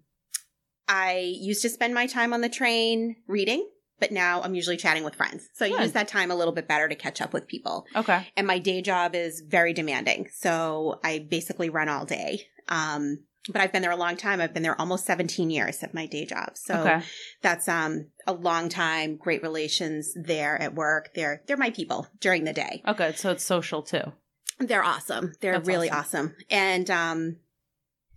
[0.88, 3.66] I used to spend my time on the train reading,
[3.98, 5.48] but now I'm usually chatting with friends.
[5.54, 7.86] So I use that time a little bit better to catch up with people.
[7.96, 8.28] Okay.
[8.36, 10.28] And my day job is very demanding.
[10.34, 12.42] So I basically run all day.
[12.68, 14.40] Um, but I've been there a long time.
[14.40, 16.52] I've been there almost 17 years at my day job.
[16.54, 17.02] So okay.
[17.42, 21.10] that's um a long time, great relations there at work.
[21.14, 22.82] They're they're my people during the day.
[22.86, 23.12] Okay.
[23.14, 24.12] So it's social too.
[24.58, 25.32] They're awesome.
[25.40, 26.26] They're That's really awesome.
[26.26, 26.36] awesome.
[26.50, 27.36] And um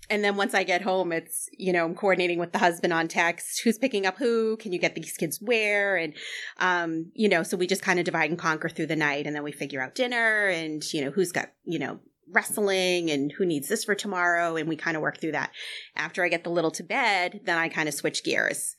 [0.09, 3.09] and then once I get home, it's, you know, I'm coordinating with the husband on
[3.09, 5.97] text, who's picking up who, can you get these kids where?
[5.97, 6.13] And
[6.59, 9.35] um, you know, so we just kind of divide and conquer through the night and
[9.35, 11.99] then we figure out dinner and, you know, who's got, you know,
[12.31, 15.51] wrestling and who needs this for tomorrow and we kind of work through that.
[15.95, 18.75] After I get the little to bed, then I kind of switch gears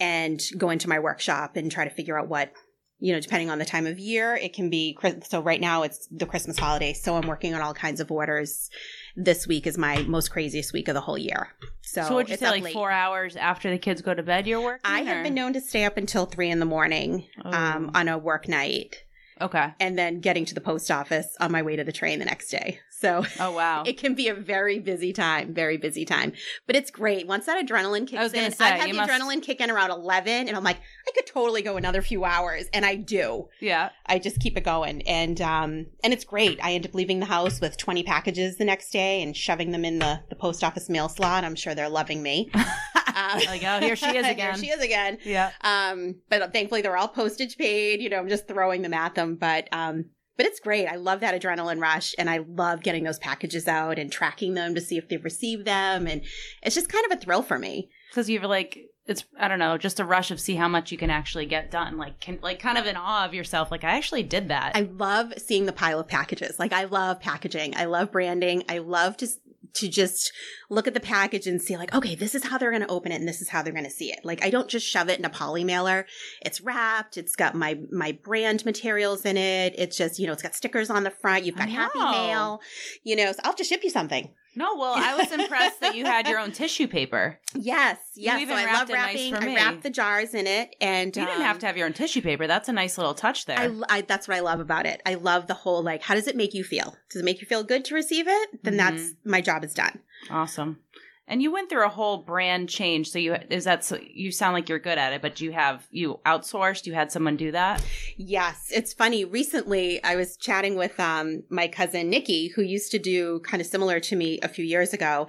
[0.00, 2.52] and go into my workshop and try to figure out what
[3.00, 4.98] you know, depending on the time of year, it can be.
[5.28, 8.68] So right now it's the Christmas holiday, so I'm working on all kinds of orders.
[9.14, 11.46] This week is my most craziest week of the whole year.
[11.82, 12.72] So, So, would you it's say like late.
[12.72, 14.48] four hours after the kids go to bed?
[14.48, 14.80] You're working.
[14.84, 18.00] I have been known to stay up until three in the morning um, Oh.
[18.00, 18.96] on a work night,
[19.40, 19.72] Okay.
[19.80, 22.50] and then getting to the post office on my way to the train the next
[22.50, 22.80] day.
[22.90, 23.82] So Oh wow.
[23.86, 26.32] it can be a very busy time, very busy time.
[26.66, 27.26] But it's great.
[27.26, 29.70] Once that adrenaline kicks I was in, say, I've had the must- adrenaline kick in
[29.70, 32.66] around 11, and I'm like, I could totally go another few hours.
[32.72, 33.48] And I do.
[33.60, 33.90] yeah.
[34.06, 35.02] I just keep it going.
[35.02, 36.58] And um, and it's great.
[36.62, 39.84] I end up leaving the house with 20 packages the next day and shoving them
[39.84, 41.44] in the, the post office mail slot.
[41.44, 42.50] I'm sure they're loving me.
[43.14, 44.54] Um, Like, oh, here she is again.
[44.54, 45.18] here she is again.
[45.24, 45.50] Yeah.
[45.62, 48.00] Um, but thankfully they're all postage paid.
[48.00, 49.36] You know, I'm just throwing them at them.
[49.36, 50.86] But um, but it's great.
[50.86, 54.74] I love that adrenaline rush and I love getting those packages out and tracking them
[54.76, 56.06] to see if they've received them.
[56.06, 56.22] And
[56.62, 57.88] it's just kind of a thrill for me.
[58.10, 60.98] Because you've like, it's, I don't know, just a rush of see how much you
[60.98, 61.96] can actually get done.
[61.96, 63.72] Like, can, like kind of in awe of yourself.
[63.72, 64.76] Like, I actually did that.
[64.76, 66.58] I love seeing the pile of packages.
[66.58, 67.74] Like, I love packaging.
[67.76, 68.62] I love branding.
[68.68, 69.26] I love to
[69.74, 70.32] to just
[70.70, 73.12] look at the package and see like, okay, this is how they're going to open
[73.12, 74.20] it and this is how they're going to see it.
[74.24, 76.06] Like I don't just shove it in a poly mailer.
[76.42, 77.16] It's wrapped.
[77.16, 79.74] It's got my, my brand materials in it.
[79.78, 81.44] It's just, you know, it's got stickers on the front.
[81.44, 82.60] You've got happy oh, mail,
[83.04, 84.30] you know, so I'll just ship you something.
[84.58, 87.38] No, well, I was impressed that you had your own tissue paper.
[87.54, 88.48] Yes, yes.
[88.48, 89.32] so I love wrapping.
[89.32, 91.86] Nice I wrap the jars in it, and you didn't um, have to have your
[91.86, 92.48] own tissue paper.
[92.48, 93.56] That's a nice little touch there.
[93.56, 95.00] I, I, that's what I love about it.
[95.06, 96.96] I love the whole like, how does it make you feel?
[97.08, 98.64] Does it make you feel good to receive it?
[98.64, 98.96] Then mm-hmm.
[98.96, 100.00] that's my job is done.
[100.28, 100.80] Awesome.
[101.28, 103.10] And you went through a whole brand change.
[103.10, 105.86] So you is that so you sound like you're good at it, but you have
[105.90, 106.86] you outsourced?
[106.86, 107.84] You had someone do that?
[108.16, 109.24] Yes, it's funny.
[109.24, 113.66] Recently, I was chatting with um, my cousin Nikki, who used to do kind of
[113.66, 115.28] similar to me a few years ago,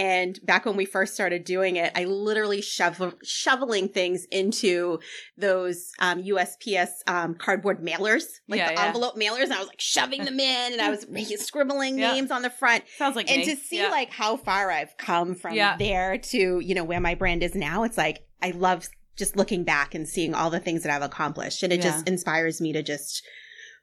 [0.00, 4.98] and back when we first started doing it, I literally shovel, shoveling things into
[5.36, 8.86] those um, USPS um, cardboard mailers, like yeah, the yeah.
[8.86, 9.42] envelope mailers.
[9.42, 11.06] And I was like shoving them in and I was
[11.46, 12.12] scribbling yeah.
[12.12, 12.84] names on the front.
[12.96, 13.54] Sounds like And me.
[13.54, 17.42] to see like how far I've come from there to, you know, where my brand
[17.42, 20.96] is now, it's like, I love just looking back and seeing all the things that
[20.96, 21.62] I've accomplished.
[21.62, 23.22] And it just inspires me to just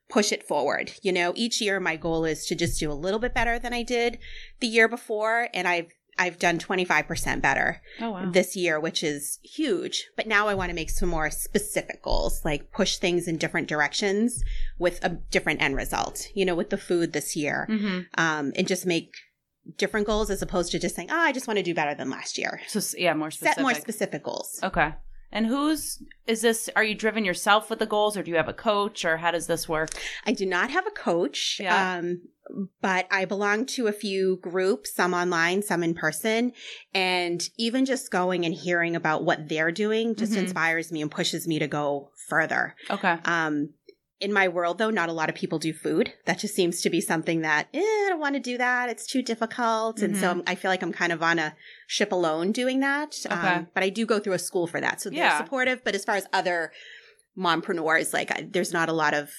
[0.09, 0.91] push it forward.
[1.01, 3.73] You know, each year my goal is to just do a little bit better than
[3.73, 4.19] I did
[4.61, 5.49] the year before.
[5.53, 8.31] And I've I've done 25% better oh, wow.
[8.31, 10.07] this year, which is huge.
[10.15, 13.67] But now I want to make some more specific goals, like push things in different
[13.67, 14.43] directions
[14.79, 17.99] with a different end result, you know, with the food this year, mm-hmm.
[18.17, 19.15] um, and just make
[19.77, 22.09] different goals as opposed to just saying, oh, I just want to do better than
[22.09, 22.61] last year.
[22.67, 23.55] So, yeah, more specific.
[23.55, 24.59] Set more specific goals.
[24.63, 24.93] Okay.
[25.31, 26.69] And who's is this?
[26.75, 29.31] Are you driven yourself with the goals, or do you have a coach, or how
[29.31, 29.89] does this work?
[30.25, 31.59] I do not have a coach.
[31.59, 31.97] Yeah.
[31.97, 32.21] Um,
[32.81, 36.53] but I belong to a few groups, some online, some in person.
[36.93, 40.43] And even just going and hearing about what they're doing just mm-hmm.
[40.43, 42.75] inspires me and pushes me to go further.
[42.89, 43.17] Okay.
[43.25, 43.73] Um,
[44.19, 46.13] in my world, though, not a lot of people do food.
[46.25, 48.89] That just seems to be something that eh, I don't want to do that.
[48.89, 50.05] It's too difficult, mm-hmm.
[50.05, 50.41] and so mm-hmm.
[50.47, 53.15] i feel like I'm kind of on a ship alone doing that.
[53.25, 53.35] Okay.
[53.35, 55.37] Um, but I do go through a school for that, so they're yeah.
[55.37, 55.83] supportive.
[55.83, 56.71] But as far as other
[57.37, 59.29] mompreneurs, like I, there's not a lot of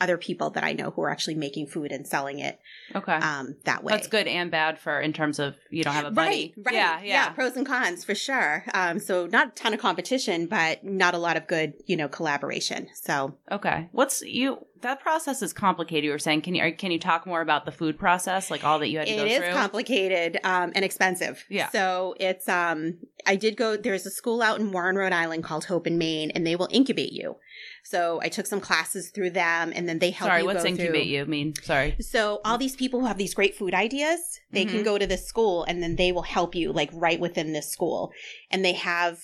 [0.00, 2.58] other people that I know who are actually making food and selling it.
[2.94, 3.12] Okay.
[3.12, 3.92] Um, that way.
[3.92, 6.52] That's good and bad for in terms of you don't have a buddy.
[6.56, 6.66] Right.
[6.66, 6.74] Right.
[6.74, 7.00] Yeah.
[7.00, 7.06] Yeah.
[7.06, 8.64] yeah pros and cons for sure.
[8.74, 12.08] Um, so not a ton of competition, but not a lot of good, you know,
[12.08, 12.88] collaboration.
[12.94, 13.36] So.
[13.50, 13.88] Okay.
[13.92, 14.66] What's you?
[14.82, 16.04] That process is complicated.
[16.04, 18.80] You were saying, can you can you talk more about the food process, like all
[18.80, 19.46] that you had to it go through?
[19.46, 21.42] It is complicated um, and expensive.
[21.48, 21.70] Yeah.
[21.70, 23.78] So it's um, I did go.
[23.78, 26.68] There's a school out in Warren, Rhode Island called Hope & Main, and they will
[26.70, 27.36] incubate you.
[27.84, 30.30] So I took some classes through them, and then they help.
[30.30, 31.02] Sorry, you what's incubate through.
[31.02, 31.54] you mean?
[31.62, 31.96] Sorry.
[32.00, 34.76] So all these people who have these great food ideas, they mm-hmm.
[34.76, 37.70] can go to this school, and then they will help you like right within this
[37.70, 38.10] school,
[38.50, 39.20] and they have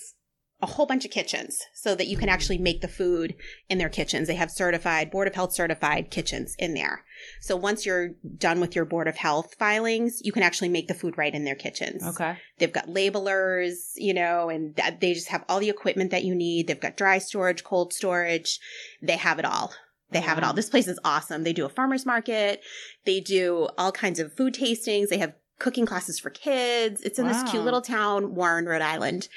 [0.62, 3.35] a whole bunch of kitchens so that you can actually make the food
[3.68, 4.29] in their kitchens.
[4.29, 7.05] They have certified, Board of Health certified kitchens in there.
[7.40, 10.94] So once you're done with your Board of Health filings, you can actually make the
[10.94, 12.02] food right in their kitchens.
[12.02, 12.37] Okay.
[12.59, 16.66] They've got labelers, you know, and they just have all the equipment that you need.
[16.66, 18.59] They've got dry storage, cold storage.
[19.02, 19.72] They have it all.
[20.11, 20.52] They have it all.
[20.52, 21.44] This place is awesome.
[21.44, 22.62] They do a farmer's market.
[23.04, 25.09] They do all kinds of food tastings.
[25.09, 27.00] They have cooking classes for kids.
[27.02, 27.33] It's in wow.
[27.33, 29.28] this cute little town, Warren, Rhode Island.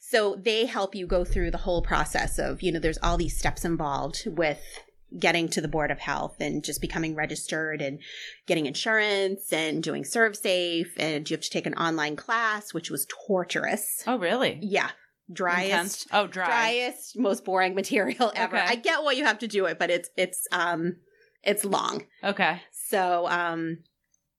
[0.00, 3.36] So they help you go through the whole process of, you know, there's all these
[3.36, 4.60] steps involved with
[5.18, 7.98] getting to the board of health and just becoming registered and
[8.46, 13.06] getting insurance and doing ServSafe and you have to take an online class which was
[13.26, 14.04] torturous.
[14.06, 14.58] Oh really?
[14.62, 14.90] Yeah.
[15.32, 16.06] Driest Intense.
[16.12, 16.46] oh dry.
[16.46, 18.56] driest most boring material ever.
[18.56, 18.66] Okay.
[18.66, 20.96] I get why you have to do it but it's it's um
[21.42, 22.04] it's long.
[22.22, 22.62] Okay.
[22.72, 23.78] So um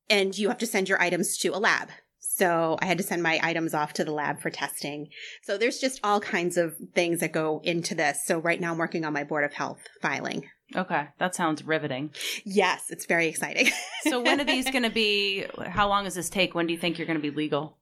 [0.10, 1.90] and you have to send your items to a lab.
[2.20, 5.10] So I had to send my items off to the lab for testing.
[5.44, 8.26] So there's just all kinds of things that go into this.
[8.26, 10.48] So right now I'm working on my Board of Health filing.
[10.76, 12.12] Okay, that sounds riveting.
[12.46, 13.70] Yes, it's very exciting.
[14.04, 15.46] so when are these going to be?
[15.68, 16.56] How long does this take?
[16.56, 17.78] When do you think you're going to be legal?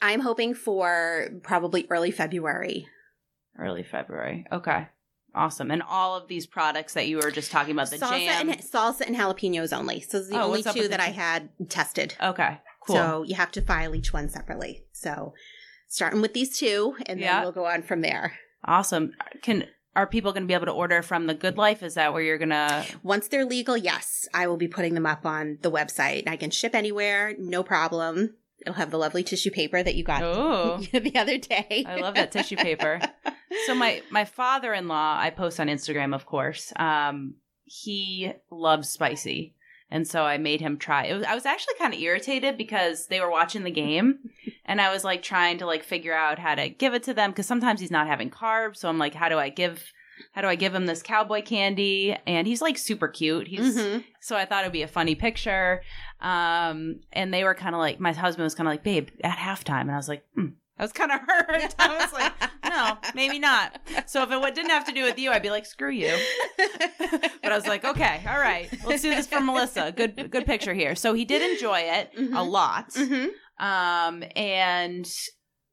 [0.00, 2.86] I'm hoping for probably early February.
[3.58, 4.46] Early February.
[4.52, 4.88] Okay.
[5.34, 5.70] Awesome.
[5.70, 8.50] And all of these products that you were just talking about, the salsa jam.
[8.50, 10.00] and salsa and jalapenos only.
[10.00, 12.14] So the oh, only two that I had tested.
[12.22, 12.58] Okay.
[12.86, 12.96] Cool.
[12.96, 14.84] So you have to file each one separately.
[14.92, 15.32] So
[15.88, 17.42] starting with these two, and then yeah.
[17.42, 18.34] we'll go on from there.
[18.64, 19.12] Awesome.
[19.42, 21.82] Can are people going to be able to order from the Good Life?
[21.82, 22.84] Is that where you're going to?
[23.02, 26.28] Once they're legal, yes, I will be putting them up on the website.
[26.28, 28.34] I can ship anywhere, no problem.
[28.60, 30.20] It'll have the lovely tissue paper that you got
[30.92, 31.84] the other day.
[31.86, 33.00] I love that tissue paper.
[33.66, 36.72] so my my father in law, I post on Instagram, of course.
[36.76, 39.56] Um, he loves spicy.
[39.90, 41.04] And so I made him try.
[41.04, 44.20] It was, I was actually kind of irritated because they were watching the game
[44.64, 47.30] and I was like trying to like figure out how to give it to them
[47.30, 48.76] because sometimes he's not having carbs.
[48.78, 49.92] So I'm like, how do I give
[50.32, 52.16] how do I give him this cowboy candy?
[52.26, 53.48] And he's like super cute.
[53.48, 54.04] He's Mhm.
[54.20, 55.82] so I thought it'd be a funny picture.
[56.20, 59.36] Um, and they were kind of like, my husband was kind of like, babe, at
[59.36, 59.82] halftime.
[59.82, 60.48] And I was like, hmm.
[60.78, 61.74] I was kind of hurt.
[61.78, 62.32] I was like,
[62.64, 63.80] no, maybe not.
[64.06, 66.16] So if it didn't have to do with you, I'd be like, screw you.
[67.42, 69.92] But I was like, okay, all right, let's do this for Melissa.
[69.94, 70.94] Good, good picture here.
[70.94, 72.50] So he did enjoy it a Mhm.
[72.50, 72.90] lot.
[72.90, 73.30] Mhm.
[73.62, 75.08] Um, and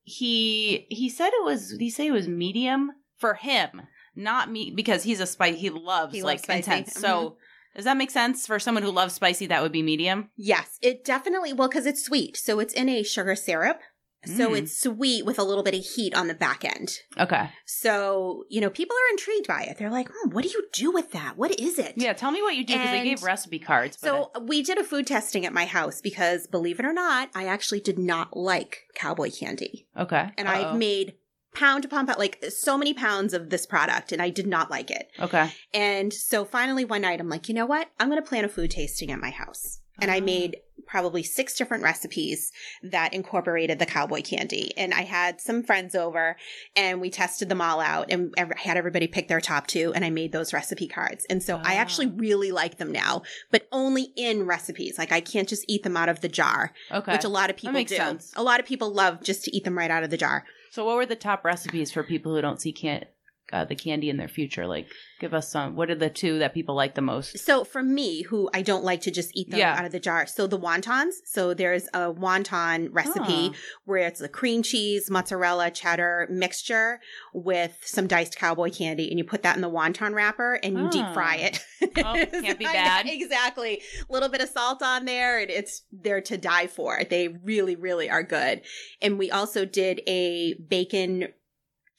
[0.03, 3.81] he he said it was he said it was medium for him,
[4.15, 5.57] not me because he's a spice.
[5.57, 6.93] He loves He like loves intense.
[6.93, 7.37] So
[7.75, 9.47] does that make sense for someone who loves spicy?
[9.47, 10.29] That would be medium.
[10.37, 13.79] Yes, it definitely well because it's sweet, so it's in a sugar syrup.
[14.25, 14.57] So Mm.
[14.57, 16.99] it's sweet with a little bit of heat on the back end.
[17.17, 17.49] Okay.
[17.65, 19.77] So you know, people are intrigued by it.
[19.77, 21.37] They're like, hmm, "What do you do with that?
[21.37, 23.97] What is it?" Yeah, tell me what you do because they gave recipe cards.
[23.99, 27.45] So we did a food testing at my house because, believe it or not, I
[27.45, 30.71] actually did not like cowboy candy, okay, and Uh-oh.
[30.71, 31.15] I've made
[31.55, 34.91] pound upon pound, like so many pounds of this product, and I did not like
[34.91, 35.09] it.
[35.19, 35.51] okay.
[35.73, 37.89] And so finally one night I'm like, you know what?
[37.99, 39.79] I'm going to plan a food tasting at my house.
[40.01, 40.23] And I Ah.
[40.23, 40.57] made
[40.87, 44.75] probably six different recipes that incorporated the cowboy candy.
[44.75, 46.35] And I had some friends over
[46.75, 49.93] and we tested them all out and ev- had everybody pick their top two.
[49.93, 51.25] And I made those recipe cards.
[51.29, 51.77] And so I Ah.
[51.77, 54.97] actually really like them now, but only in recipes.
[54.97, 57.11] Like I can't just eat them out of the jar, Okay.
[57.11, 57.97] which a lot of people makes do.
[57.97, 58.33] sense.
[58.35, 60.45] A lot of people love just to eat them right out of the jar.
[60.71, 63.05] so what were the top recipes for people who don't see can-
[63.51, 64.67] uh, the candy in their future?
[64.67, 64.87] Like,
[65.19, 65.75] give us some.
[65.75, 67.37] What are the two that people like the most?
[67.39, 69.75] So for me, who I don't like to just eat them Yeah.
[69.77, 71.13] out of the jar, so the wontons.
[71.25, 73.57] So there's a wonton recipe Ah.
[73.85, 76.99] where it's a cream cheese, mozzarella, cheddar mixture
[77.33, 80.89] with some diced cowboy candy, and you put that in the wonton wrapper and you
[80.89, 81.13] deep Ah.
[81.13, 81.65] fry it.
[81.81, 83.05] Oh, can't be bad.
[83.07, 83.81] exactly.
[84.09, 87.01] A little bit of salt on there, and it's there to die for.
[87.09, 88.61] They really, really are good.
[89.01, 91.29] And we also did a bacon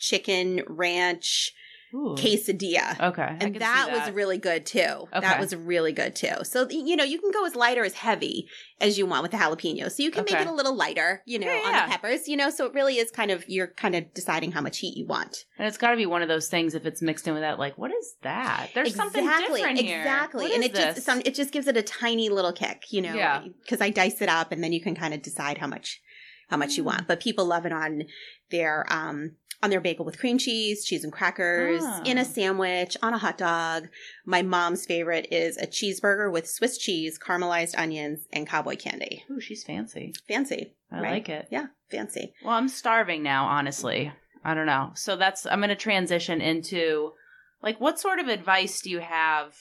[0.01, 1.53] chicken ranch
[1.93, 2.15] Ooh.
[2.17, 4.79] quesadilla Okay, and see that, was really good too.
[4.81, 5.21] Okay.
[5.21, 6.45] That was really good too.
[6.45, 8.49] So you know, you can go as light or as heavy
[8.81, 9.91] as you want with the jalapeno.
[9.91, 10.35] So you can Okay.
[10.35, 11.87] make it a little lighter, you know, Yeah, on yeah.
[11.87, 12.29] the peppers.
[12.29, 14.97] You know, so it really is kind of you're kind of deciding how much heat
[14.97, 15.45] you want.
[15.59, 17.59] and it's got to be one of those things if it's mixed in with that.
[17.59, 18.69] Like, what is that?
[18.73, 19.99] There's something different here.
[19.99, 21.05] Exactly, and it just this?
[21.05, 23.15] some it just gives it a tiny little kick, you know.
[23.15, 23.43] Yeah.
[23.63, 26.01] Because I dice it up, and then you can kind of decide how much
[26.51, 26.87] how much you Mm.
[26.87, 27.09] want.
[27.09, 28.05] But people love it on
[28.51, 32.03] their um on their bagel with cream cheese, cheese and crackers, Ah.
[32.07, 33.89] in a sandwich, on a hot dog.
[34.25, 39.23] My mom's favorite is a cheeseburger with Swiss cheese, caramelized onions, and cowboy candy.
[39.31, 40.15] Ooh, she's fancy.
[40.27, 40.73] Fancy.
[40.91, 41.11] I right?
[41.13, 41.47] like it.
[41.51, 42.33] Yeah, fancy.
[42.43, 44.11] Well, I'm starving now, honestly.
[44.43, 44.93] I don't know.
[44.95, 47.13] So that's I'm going to transition into
[47.63, 49.55] like what sort of advice do you have,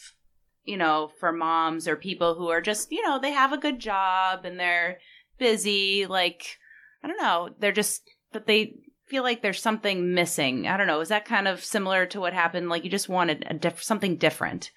[0.64, 3.80] you know, for moms or people who are just, you know, they have a good
[3.80, 5.00] job and they're
[5.38, 6.58] busy like
[7.04, 8.76] I don't know, they're just that they
[9.08, 10.68] feel like there's something missing.
[10.68, 11.02] I don't know.
[11.02, 14.18] Is that kind of similar to what happened like you just wanted a diff- something
[14.18, 14.72] different?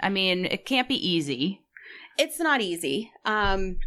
[0.00, 1.62] I mean, it can't be easy.
[2.16, 3.10] It's not easy.
[3.24, 3.78] Um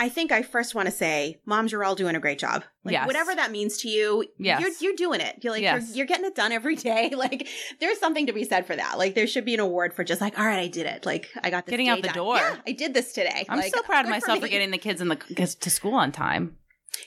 [0.00, 2.62] I think I first want to say, moms, you're all doing a great job.
[2.84, 3.06] Like Yes.
[3.06, 4.60] whatever that means to you, Yes.
[4.60, 5.38] you're you're doing it.
[5.42, 5.88] You're like Yes.
[5.88, 7.12] you're, you're getting it done every day.
[7.16, 7.48] Like
[7.80, 8.96] there's something to be said for that.
[8.98, 11.04] Like there should be an award for just like, all right, I did it.
[11.04, 12.14] Like I got this Getting out the done.
[12.14, 12.36] door.
[12.36, 13.44] Yeah, I did this today.
[13.48, 14.50] I'm Like, so proud of myself for, me.
[14.50, 16.56] getting the kids in the to school on time.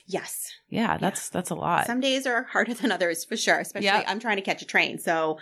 [0.06, 0.50] Yes.
[0.68, 1.86] Yeah, that's that's a lot.
[1.86, 3.58] Some days are harder than others for sure.
[3.58, 4.04] Especially Yeah.
[4.06, 5.38] I'm trying to catch a train, so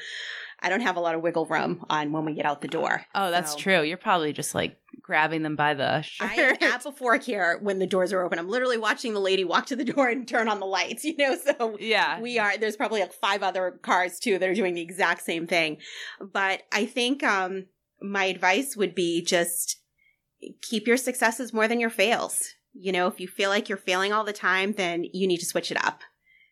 [0.62, 3.04] I don't have a lot of wiggle room on when we get out the door.
[3.14, 3.82] Oh, that's So- true.
[3.82, 6.62] You're probably just like grabbing them by the I am shirt.
[6.62, 8.38] at the fork here when the doors are open.
[8.38, 11.16] I'm literally watching the lady walk to the door and turn on the lights, you
[11.16, 12.20] know, so yeah.
[12.20, 15.46] we are there's probably like five other cars too that are doing the exact same
[15.46, 15.78] thing.
[16.20, 17.66] But I think um
[18.02, 19.78] my advice would be just
[20.62, 22.42] keep your successes more than your fails.
[22.72, 25.44] You know, if you feel like you're failing all the time, then you need to
[25.46, 26.00] switch it up.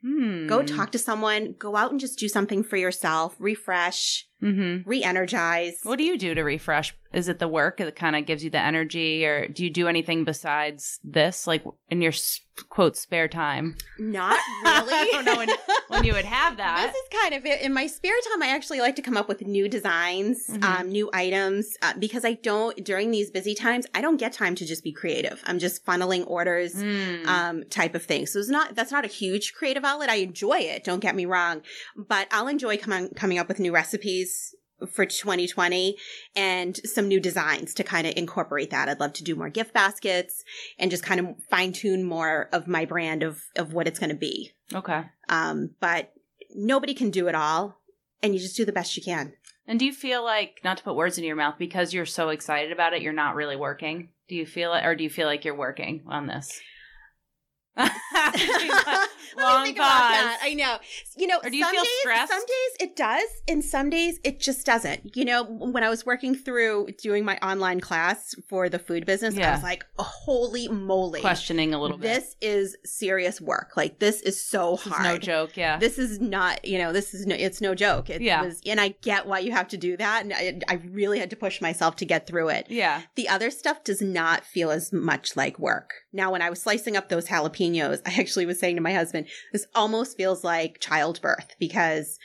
[0.02, 0.46] Hmm.
[0.46, 4.88] Go talk to someone, go out and just do something for yourself, refresh, Mm-hmm.
[4.88, 5.80] re-energize.
[5.82, 6.94] What do you do to refresh?
[7.12, 9.88] Is it the work that kind of gives you the energy, or do you do
[9.88, 13.76] anything besides this, like in your s- quote spare time?
[13.98, 14.92] Not really.
[14.94, 15.48] I don't know when,
[15.88, 16.86] when you would have that.
[16.92, 17.62] This is kind of it.
[17.62, 20.64] In my spare time, I actually like to come up with new designs, Mhm.
[20.64, 24.54] um, new items, uh, because I don't, during these busy times, I don't get time
[24.56, 25.42] to just be creative.
[25.46, 27.26] I'm just funneling orders, Mm.
[27.26, 28.26] um, type of thing.
[28.26, 30.08] So it's not, that's not a huge creative outlet.
[30.10, 30.84] I enjoy it.
[30.84, 31.62] Don't get me wrong,
[31.96, 34.54] but I'll enjoy coming, coming up with new recipes
[34.92, 35.96] for 2020
[36.36, 38.88] and some new designs to kind of incorporate that.
[38.88, 40.44] I'd love to do more gift baskets
[40.78, 44.10] and just kind of fine tune more of my brand of, of what it's going
[44.10, 44.52] to be.
[44.74, 45.04] okay.
[45.28, 46.12] Um, but
[46.54, 47.80] nobody can do it all,
[48.22, 49.34] and you just do the best you can.
[49.66, 52.30] And do you feel like, not to put words in your mouth, because you're so
[52.30, 54.08] excited about it, you're not really working?
[54.28, 56.60] Do you feel it, or do you feel like you're working on this?
[59.38, 60.36] Long pause.
[60.42, 60.78] I know.
[61.16, 62.32] You know, Or do you some feel days, stressed?
[62.32, 65.14] Some days it does, and some days it just doesn't.
[65.16, 69.36] You know, when I was working through doing my online class for the food business,
[69.38, 71.20] I was like, holy moly.
[71.20, 72.08] Questioning a little bit.
[72.14, 73.72] This is serious work.
[73.76, 75.04] Like this is so This is hard.
[75.04, 75.56] no joke.
[75.56, 75.78] Yeah.
[75.78, 78.10] This is not, you know, this is no, it's no joke.
[78.10, 78.42] It Yeah.
[78.42, 80.24] was, and I get why you have to do that.
[80.24, 82.66] And I, I really had to push myself to get through it.
[82.68, 83.02] yeah.
[83.14, 85.90] The other stuff does not feel as much like work.
[86.12, 89.26] Now, when I was slicing up those jalapenos, I actually was saying to my husband,
[89.52, 92.18] this almost feels like childbirth because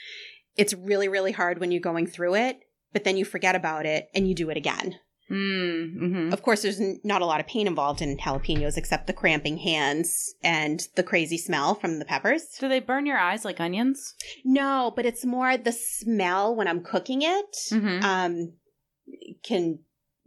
[0.56, 2.60] it's really, really hard when you're going through it,
[2.92, 4.96] but then you forget about it and you do it again.
[5.30, 9.06] Mm, hmm Of course, there's n- not a lot of pain involved in jalapenos except
[9.06, 12.42] the cramping hands and the crazy smell from the peppers.
[12.60, 14.14] Do they burn your eyes like onions?
[14.44, 18.02] No, but it's more the smell when I'm cooking it Mhm.
[18.04, 18.52] um,
[19.42, 19.78] can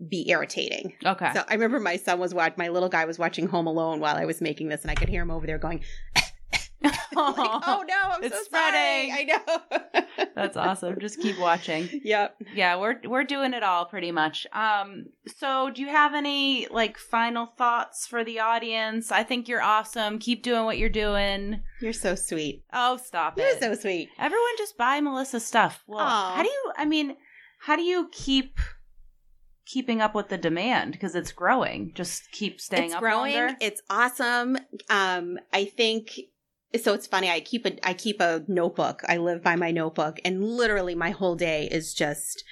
[0.09, 0.93] be irritating.
[1.05, 1.31] Okay.
[1.33, 4.15] So I remember my son was watching, my little guy was watching Home Alone while
[4.15, 5.81] I was making this, and I could hear him over there going,
[6.15, 9.11] like, "Oh no, I'm It's so spreading.
[9.11, 10.03] sorry." I know.
[10.35, 10.99] That's awesome.
[10.99, 11.89] Just keep watching.
[12.03, 12.35] Yep.
[12.53, 14.45] Yeah, we're we're doing it all pretty much.
[14.53, 19.11] Um so do you have any like final thoughts for the audience?
[19.11, 20.19] I think you're awesome.
[20.19, 21.61] Keep doing what you're doing.
[21.81, 22.63] You're so sweet.
[22.71, 23.41] Oh, stop it.
[23.41, 24.09] You're so sweet.
[24.19, 25.83] Everyone just buy Melissa stuff.
[25.87, 26.35] Well, Aw.
[26.35, 27.17] how do you I mean,
[27.59, 28.59] how do you keep
[29.67, 31.91] keeping up with the demand because it's growing?
[31.93, 33.35] Just keep staying it's up growing.
[33.35, 33.55] longer.
[33.59, 34.57] It's awesome.
[34.89, 36.19] Um, I think
[36.81, 36.93] so.
[36.93, 37.29] It's funny.
[37.29, 39.01] I keep a I keep a notebook.
[39.07, 42.43] I live by my notebook, and literally my whole day is just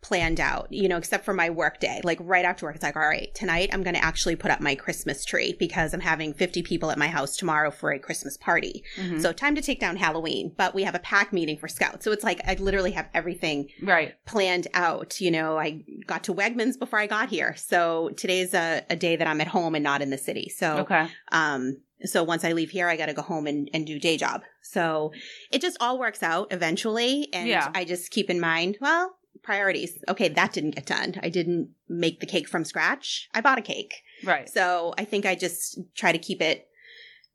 [0.00, 0.68] planned out.
[0.70, 2.00] You know, except for my work day.
[2.04, 4.60] Like right after work, it's like, all right, tonight I'm going to actually put up
[4.60, 8.36] my Christmas tree because I'm having 50 people at my house tomorrow for a Christmas
[8.36, 8.84] party.
[8.98, 9.20] Mhm.
[9.20, 12.04] So time to take down Halloween, but we have a pack meeting for Scouts.
[12.04, 14.14] So it's like I literally have everything right.
[14.26, 15.20] planned out.
[15.20, 17.54] You know, I got to Wegmans before I got here.
[17.56, 20.48] So today's a, a day that I'm at home and not in the city.
[20.54, 21.08] So, Okay.
[21.32, 24.16] um, so once I leave here, I got to go home and, and do day
[24.16, 24.42] job.
[24.62, 25.12] So
[25.50, 27.28] it just all works out eventually.
[27.32, 27.70] And Yeah.
[27.74, 30.02] I just keep in mind, well, priorities.
[30.08, 31.14] Okay, that didn't get done.
[31.22, 33.28] I didn't make the cake from scratch.
[33.34, 34.02] I bought a cake.
[34.24, 34.48] Right.
[34.48, 36.68] So I think I just try to keep it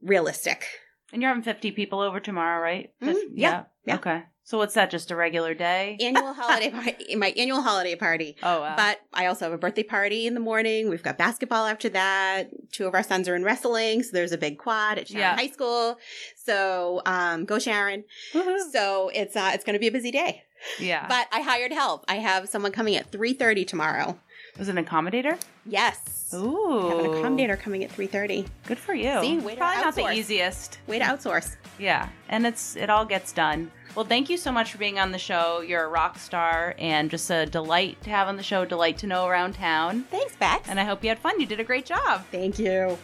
[0.02, 0.66] realistic.
[1.12, 2.92] And you're having 50 people over tomorrow, right?
[3.02, 3.06] Mhm.
[3.14, 3.64] Fif- Yeah.
[3.86, 3.96] Yeah.
[3.96, 4.24] Okay.
[4.50, 4.90] So what's that?
[4.90, 5.96] Just a regular day?
[6.02, 8.36] Annual holiday party, my annual holiday party.
[8.42, 8.76] oh, wow.
[8.76, 10.90] But I also have a birthday party in the morning.
[10.90, 12.50] We've got basketball after that.
[12.72, 15.36] Two of our sons are in wrestling, so there's a big quad at Sharon Yeah.
[15.36, 16.00] High School.
[16.36, 18.06] So um, go Sharon.
[18.34, 18.72] Woohoo.
[18.72, 20.42] So it's uh, it's going to be a busy day.
[20.80, 21.06] yeah.
[21.08, 22.04] But I hired help.
[22.08, 24.18] I have someone coming at three thirty tomorrow.
[24.60, 25.40] Was it an accommodator?
[25.66, 26.90] Yes, Ooh.
[26.90, 28.46] I have an accommodator coming at three thirty.
[28.68, 29.22] Good for you.
[29.22, 30.80] See, way to Probably not the easiest.
[30.86, 31.56] Way to outsource.
[31.80, 32.10] Yeah.
[32.28, 33.72] And it's it all gets done.
[33.96, 35.62] Well, thank you so much for being on the show.
[35.62, 39.08] You're a rock star and just a delight to have on the show, delight to
[39.08, 40.04] know around town.
[40.12, 40.70] Thanks, Bex.
[40.70, 41.40] And I hope you had fun.
[41.40, 42.24] You did a great job.
[42.32, 42.98] Thank you.